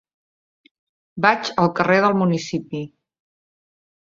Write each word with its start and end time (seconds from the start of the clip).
Vaig 1.27 1.51
al 1.65 1.71
carrer 1.81 1.99
del 2.07 2.17
Municipi. 2.23 2.83